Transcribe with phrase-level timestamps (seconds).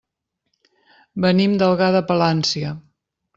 [1.25, 2.73] Venim d'Algar de Palància.